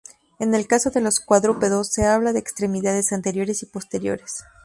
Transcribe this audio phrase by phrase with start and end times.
[0.39, 4.43] En el caso de los cuadrúpedos, se habla de extremidades anteriores y posteriores.